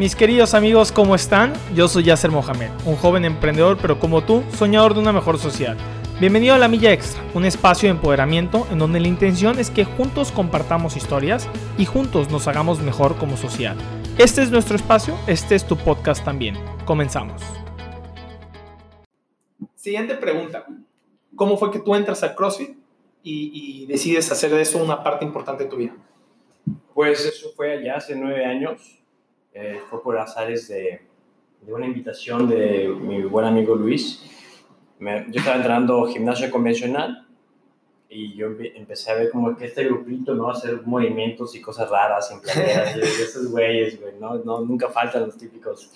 [0.00, 1.52] Mis queridos amigos, ¿cómo están?
[1.74, 5.76] Yo soy Yasser Mohamed, un joven emprendedor, pero como tú, soñador de una mejor sociedad.
[6.18, 9.84] Bienvenido a La Milla Extra, un espacio de empoderamiento en donde la intención es que
[9.84, 13.76] juntos compartamos historias y juntos nos hagamos mejor como sociedad.
[14.16, 16.56] Este es nuestro espacio, este es tu podcast también.
[16.86, 17.42] Comenzamos.
[19.74, 20.64] Siguiente pregunta.
[21.36, 22.70] ¿Cómo fue que tú entras a CrossFit
[23.22, 25.94] y, y decides hacer de eso una parte importante de tu vida?
[26.94, 28.99] Pues eso fue allá hace nueve años
[29.52, 31.00] eh, fue por azares de,
[31.60, 34.22] de, una invitación de mi buen amigo Luis.
[35.00, 37.26] yo estaba entrenando gimnasio convencional
[38.08, 40.50] y yo empecé a ver como que este grupito, ¿no?
[40.50, 44.34] Hacer movimientos y cosas raras en planeras de esos güeyes, güey, ¿no?
[44.38, 44.60] ¿no?
[44.60, 45.92] Nunca faltan los típicos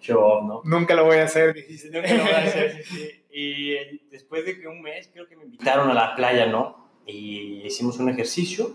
[0.00, 0.62] show ¿no?
[0.64, 1.90] Nunca lo voy a hacer, dijiste.
[1.90, 2.84] Nunca lo voy a hacer,
[3.30, 3.74] Y
[4.10, 6.88] después de que un mes, creo que me invitaron a la playa, ¿no?
[7.06, 8.72] Y hicimos un ejercicio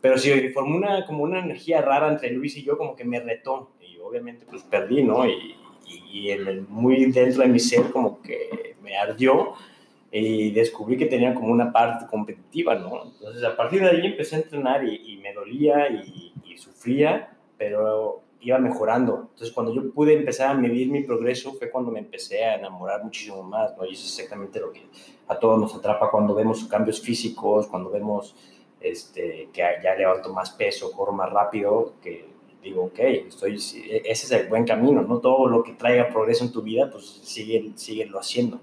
[0.00, 3.20] pero sí, formó una, como una energía rara entre Luis y yo, como que me
[3.20, 3.70] retó.
[3.80, 5.26] Y obviamente pues perdí, ¿no?
[5.26, 5.56] Y,
[6.12, 6.36] y,
[6.68, 9.54] muy dentro de mi ser como que me ardió
[10.10, 13.04] y descubrí que tenía como una parte competitiva, ¿no?
[13.04, 18.58] Entonces a partir de ahí empecé a entrenar y, me dolía y, sufría, pero iba
[18.58, 19.28] mejorando.
[19.30, 23.04] Entonces cuando yo pude empezar a medir mi progreso fue cuando me empecé a enamorar
[23.04, 23.84] muchísimo más, ¿no?
[23.84, 24.82] Y eso es exactamente lo que
[25.28, 28.34] a todos nos atrapa cuando vemos cambios físicos, cuando vemos
[28.80, 34.30] este, que ya levanto más peso, corro más rápido, que digo, ok, estoy, ese es
[34.30, 35.20] el buen camino, ¿no?
[35.20, 38.60] Todo lo que traiga progreso en tu vida, pues sigue, lo haciendo.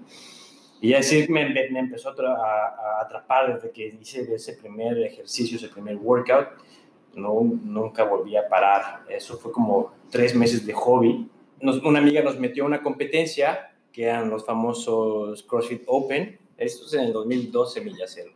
[0.80, 5.96] Y así me, me empezó a, atrapar desde que hice ese primer ejercicio, ese primer
[5.96, 6.48] workout,
[7.14, 9.04] no, nunca volví a parar.
[9.08, 11.28] Eso fue como tres meses de hobby.
[11.60, 16.38] una amiga nos metió a una competencia que eran los famosos CrossFit Open.
[16.58, 18.32] Esto es en el 2012, Millacero.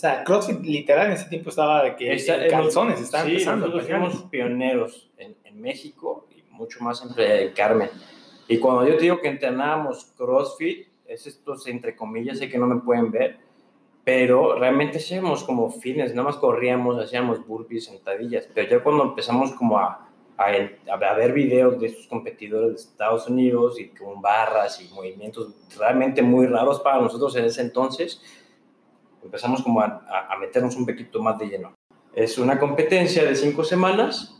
[0.00, 3.66] O sea, CrossFit literal en ese tiempo estaba de que Está, calzones estaban sí, empezando.
[3.66, 7.90] Nosotros fuimos pioneros en, en, México y mucho más en Carmen.
[8.48, 12.66] Y cuando yo te digo que entrenábamos CrossFit, es esto entre comillas, sé que no
[12.66, 13.40] me pueden ver,
[14.02, 19.52] pero realmente hacíamos como fines, nada más corríamos, hacíamos burpees, sentadillas, pero ya cuando empezamos
[19.52, 20.08] como a,
[20.38, 25.52] a, a, ver videos de estos competidores de Estados Unidos y con barras y movimientos
[25.78, 28.22] realmente muy raros para nosotros en ese entonces,
[29.22, 31.74] empezamos como a, a, meternos un poquito más de lleno.
[32.14, 34.36] Es una competencia de cinco semanas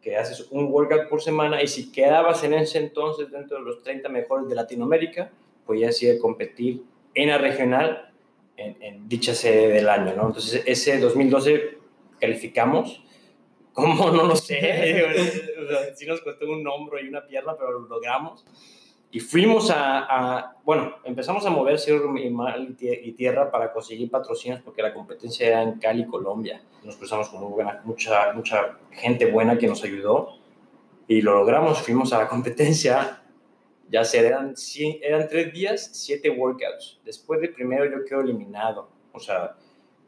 [0.00, 3.82] que haces un workout por semana y si quedabas en ese entonces dentro de los
[3.82, 5.30] 30 mejores de Latinoamérica,
[5.64, 6.82] pues ya sigue competir
[7.14, 8.12] en la regional
[8.56, 10.26] en, en, dicha sede del año, ¿no?
[10.26, 11.78] Entonces ese 2012
[12.20, 13.02] calificamos,
[13.72, 14.10] ¿cómo?
[14.12, 15.04] No lo sé,
[15.94, 18.44] sí nos costó un hombro y una pierna, pero lo logramos.
[19.14, 24.94] Y fuimos a, bueno, empezamos a mover cielo y tierra para conseguir patrocinios porque la
[24.94, 26.62] competencia era en Cali, Colombia.
[26.82, 30.38] Nos cruzamos con buena, mucha, mucha gente buena que nos ayudó
[31.06, 31.82] y lo logramos.
[31.82, 33.22] Fuimos a la competencia,
[33.90, 34.54] ya se eran,
[35.02, 36.98] eran tres días, siete workouts.
[37.04, 38.88] Después del primero yo quedo eliminado.
[39.12, 39.56] O sea,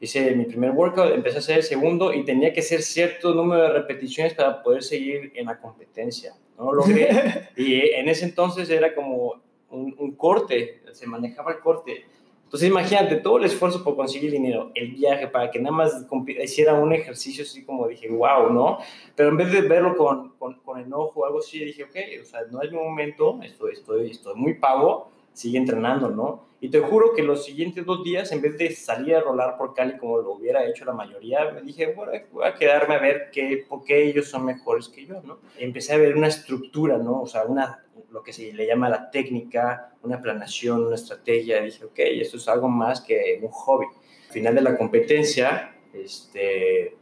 [0.00, 3.62] hice mi primer workout, empecé a hacer el segundo y tenía que hacer cierto número
[3.62, 6.34] de repeticiones para poder seguir en la competencia.
[6.58, 7.08] No lo logré.
[7.56, 12.04] y en ese entonces era como un, un, corte, se manejaba el corte.
[12.44, 16.06] Entonces imagínate todo el esfuerzo por conseguir dinero, el viaje, para que nada más
[16.40, 18.78] hiciera un ejercicio así como dije, wow, ¿no?
[19.16, 22.24] Pero en vez de verlo con, con, con enojo o algo así, dije, ok, o
[22.24, 26.46] sea, no es mi momento, estoy, estoy, estoy muy pago, sigue entrenando, ¿no?
[26.60, 29.74] Y te juro que los siguientes dos días, en vez de salir a rolar por
[29.74, 33.28] Cali como lo hubiera hecho la mayoría, me dije, bueno, voy a quedarme a ver
[33.30, 35.40] qué, por qué ellos son mejores que yo, ¿no?
[35.58, 37.20] empecé a ver una estructura, ¿no?
[37.20, 41.60] O sea, una, lo que se le llama la técnica, una planación, una estrategia.
[41.60, 43.86] dije, ok, esto es algo más que un hobby.
[44.28, 46.96] Al final de la competencia, este,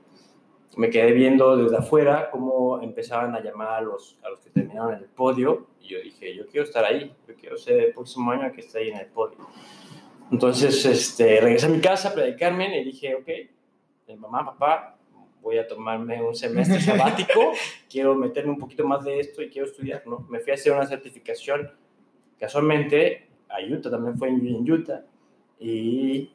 [0.76, 4.94] me quedé viendo desde afuera cómo empezaban a llamar a los, a los que terminaron
[4.94, 8.30] en el podio y yo dije, yo quiero estar ahí, yo quiero ser el próximo
[8.30, 9.38] año que esté ahí en el podio.
[10.30, 13.28] Entonces, este, regresé a mi casa a predicarme y dije, ok,
[14.08, 14.96] mi mamá, papá,
[15.42, 17.52] voy a tomarme un semestre sabático,
[17.90, 20.26] quiero meterme un poquito más de esto y quiero estudiar, ¿no?
[20.30, 21.70] Me fui a hacer una certificación,
[22.38, 25.04] casualmente, a Utah, también fue en Utah,
[25.60, 26.30] y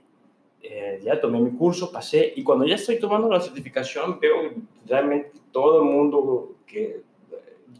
[0.69, 4.51] eh, ya tomé mi curso, pasé, y cuando ya estoy tomando la certificación, veo
[4.85, 7.03] realmente todo el mundo que,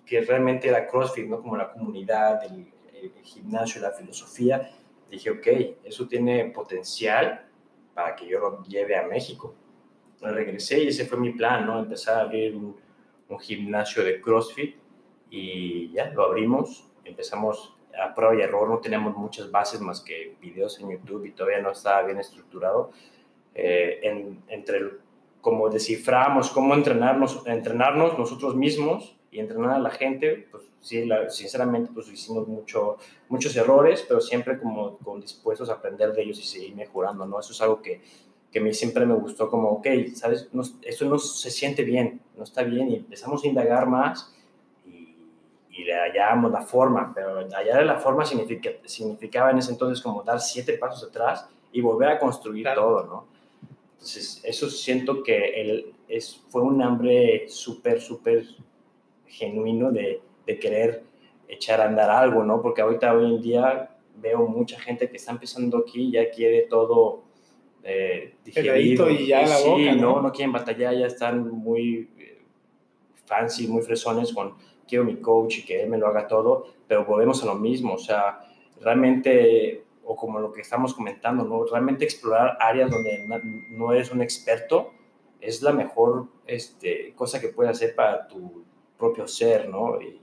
[0.05, 1.41] que realmente era CrossFit, ¿no?
[1.41, 2.71] Como la comunidad, el,
[3.23, 4.71] gimnasio, la filosofía,
[5.11, 5.47] dije, ok,
[5.83, 7.45] eso tiene potencial
[7.93, 9.53] para que yo lo lleve a México.
[10.21, 11.79] regresé y ese fue mi plan, ¿no?
[11.79, 12.75] Empezar a abrir un,
[13.27, 14.77] un gimnasio de CrossFit
[15.29, 20.35] y ya lo abrimos, empezamos a prueba y error, no teníamos muchas bases más que
[20.41, 22.91] videos en YouTube y todavía no estaba bien estructurado.
[23.53, 24.81] Eh, en, entre
[25.41, 31.91] cómo desciframos, cómo entrenarnos, entrenarnos nosotros mismos y entrenar a la gente, pues sí, sinceramente,
[31.93, 32.97] pues hicimos mucho,
[33.29, 37.39] muchos errores, pero siempre como, con dispuestos a aprender de ellos y seguir mejorando, ¿no?
[37.39, 38.01] Eso es algo que,
[38.51, 40.49] que a mí siempre me gustó, como, ok, ¿sabes?
[40.53, 44.33] No, eso no se siente bien, no está bien, y empezamos a indagar más
[45.77, 50.23] y le hallamos la forma, pero hallar la forma significa, significaba en ese entonces como
[50.23, 53.25] dar siete pasos atrás y volver a construir todo, ¿no?
[53.93, 58.45] Entonces, eso siento que él es, fue un hambre súper, súper
[59.27, 61.03] genuino de, de, querer
[61.47, 62.61] echar a andar algo, ¿no?
[62.61, 67.23] Porque ahorita, hoy en día, veo mucha gente que está empezando aquí ya quiere todo
[67.83, 69.09] eh, digerido.
[69.09, 70.15] y ya la boca, ¿no?
[70.15, 70.21] ¿no?
[70.23, 72.41] No quieren batallar, ya están muy eh,
[73.25, 74.55] fancy, muy fresones con
[74.87, 77.93] quiero mi coach y que él me lo haga todo, pero volvemos a lo mismo,
[77.93, 78.39] o sea,
[78.81, 81.65] realmente o como lo que estamos comentando, ¿no?
[81.65, 83.27] Realmente explorar áreas donde
[83.69, 84.91] no eres un experto
[85.41, 88.63] es la mejor este, cosa que puedes hacer para tu
[88.97, 90.01] propio ser, ¿no?
[90.01, 90.21] Y,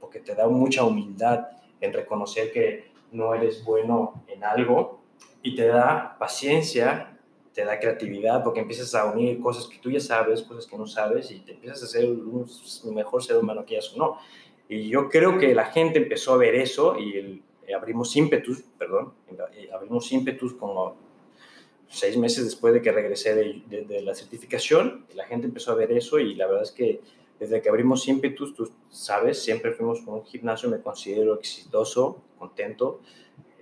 [0.00, 1.48] porque te da mucha humildad
[1.80, 5.00] en reconocer que no eres bueno en algo
[5.42, 7.15] y te da paciencia,
[7.56, 10.86] te da creatividad, porque empiezas a unir cosas que tú ya sabes, cosas que no
[10.86, 12.46] sabes, y te empiezas a ser un
[12.94, 14.18] mejor ser humano que o no.
[14.68, 18.62] Y yo creo que la gente empezó a ver eso y el, eh, abrimos ímpetus,
[18.78, 19.14] perdón,
[19.54, 20.96] eh, abrimos ímpetus como
[21.88, 26.18] seis meses después de que regresé de, la certificación, la gente empezó a ver eso
[26.18, 27.00] y la verdad es que
[27.40, 33.00] desde que abrimos ímpetus, tú sabes, siempre fuimos con un gimnasio, me considero exitoso, contento.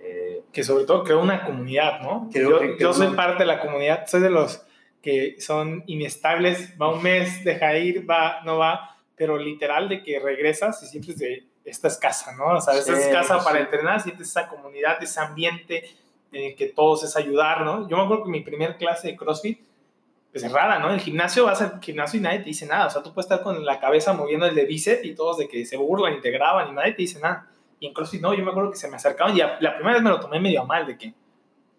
[0.07, 2.29] Eh, que sobre todo creó una comunidad, ¿no?
[2.31, 4.63] yo, yo soy parte de la comunidad, soy de los
[5.01, 10.19] que son inestables, va un mes, deja ir, va, no va, pero literal de que
[10.19, 12.57] regresas y sientes de esta es casa, ¿no?
[12.57, 15.89] O sea, esta es casa para entrenar, sientes esa comunidad, ese ambiente
[16.31, 17.89] en el que todos es ayudar, ¿no?
[17.89, 19.59] Yo me acuerdo que mi primer clase de CrossFit,
[20.31, 20.91] pues es rara, ¿no?
[20.91, 23.41] El gimnasio, vas al gimnasio y nadie te dice nada, o sea, tú puedes estar
[23.41, 26.71] con la cabeza moviendo el de bíceps y todos de que se burlan, integraban y
[26.73, 27.47] nadie te dice nada.
[27.79, 30.03] Y en CrossFit, no, yo me acuerdo que se me acercaban y la primera vez
[30.03, 31.13] me lo tomé medio mal, de que,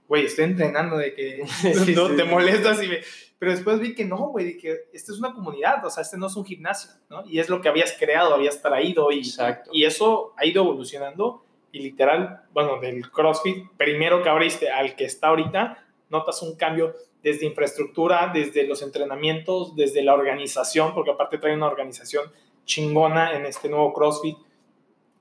[0.07, 1.45] güey, estoy entrenando, de que
[1.95, 3.01] no, te molestas y me
[3.39, 6.27] pero después vi que no, güey, que esta es una comunidad, o sea, este no
[6.27, 7.23] es un gimnasio, ¿no?
[7.27, 9.71] Y es lo que habías creado, habías traído y, Exacto.
[9.73, 15.05] y eso ha ido evolucionando y literal, bueno, del CrossFit primero que abriste al que
[15.05, 21.39] está ahorita, notas un cambio desde infraestructura, desde los entrenamientos, desde la organización, porque aparte
[21.39, 22.33] trae una organización
[22.65, 24.39] chingona en este nuevo CrossFit.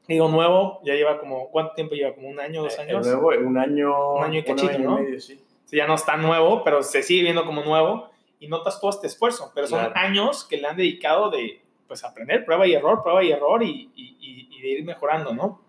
[0.08, 2.14] Digo, nuevo, ya lleva como, ¿cuánto tiempo lleva?
[2.14, 3.08] ¿Como un año, dos eh, años?
[3.08, 4.14] nuevo, un año.
[4.16, 5.00] Un año y cachito, ¿no?
[5.00, 5.42] Medio, sí
[5.76, 8.10] ya no está nuevo, pero se sigue viendo como nuevo
[8.40, 12.46] y notas todo este esfuerzo, pero son años que le han dedicado de pues aprender,
[12.46, 15.62] prueba y error, prueba y error y, y, de ir mejorando, ¿no?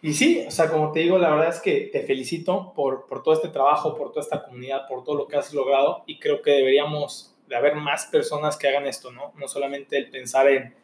[0.00, 3.24] Y sí, o sea, como te digo, la verdad es que te felicito por, por
[3.24, 6.40] todo este trabajo, por toda esta comunidad, por todo lo que has logrado y creo
[6.40, 9.32] que deberíamos de haber más personas que hagan esto, ¿no?
[9.36, 10.74] No solamente el pensar en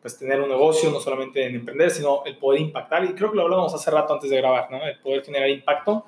[0.00, 3.36] pues tener un negocio, no solamente en emprender, sino el poder impactar y creo que
[3.36, 4.84] lo hablamos hace rato antes de grabar, ¿no?
[4.84, 6.04] El poder generar impacto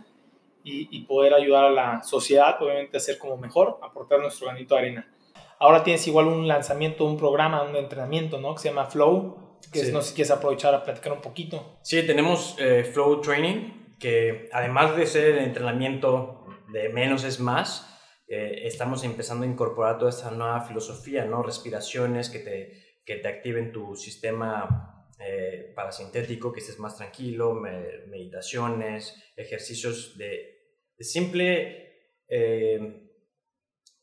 [0.63, 4.81] y, poder ayudar a la sociedad, obviamente, a ser como mejor, aportar nuestro granito de
[4.81, 5.15] arena.
[5.59, 8.55] Ahora tienes igual un lanzamiento, un programa, un entrenamiento, ¿no?
[8.55, 11.79] Que se llama Flow, que no sé si quieres aprovechar a platicar un poquito.
[11.83, 17.99] Sí, tenemos eh, Flow Training, que además de ser el entrenamiento de menos es más,
[18.29, 21.43] eh, estamos empezando a incorporar toda esta nueva filosofía, ¿no?
[21.43, 29.21] Respiraciones que te, que te activen tu sistema eh, parasintético, que estés más tranquilo, meditaciones,
[29.35, 33.11] ejercicios de, simple eh,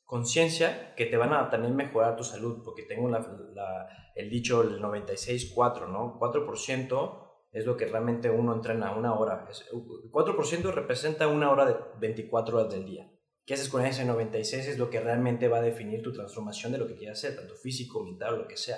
[0.04, 3.10] conciencia que te van a también mejorar tu salud, porque tengo
[4.16, 6.20] el dicho el 96-4, ¿no?
[6.20, 9.48] 4% es lo que realmente uno entrena una hora.
[9.48, 13.10] 4% representa una hora de 24 horas del día.
[13.46, 14.68] ¿Qué haces con ese 96?
[14.68, 17.56] Es lo que realmente va a definir tu transformación de lo que quieras hacer, tanto
[17.56, 18.78] físico, mental, lo que sea.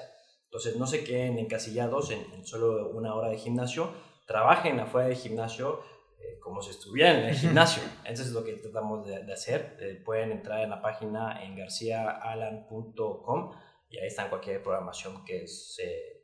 [0.50, 3.92] Entonces, no se queden encasillados en, solo una hora de gimnasio,
[4.26, 5.84] trabajen afuera del gimnasio
[6.20, 7.84] eh, como si estuvieran en el gimnasio.
[8.04, 9.78] Eso es lo que tratamos de, hacer.
[9.80, 13.52] Eh, pueden entrar en la página en garciaalan.com
[13.92, 16.24] y ahí está cualquier programación que se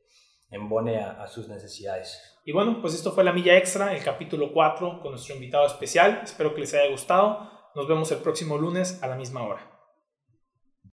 [0.50, 2.20] embone a, a sus necesidades.
[2.46, 6.22] Y bueno, pues esto fue la milla extra, el capítulo 4 con nuestro invitado especial.
[6.24, 7.52] Espero que les haya gustado.
[7.76, 9.75] Nos vemos el próximo lunes a la misma hora.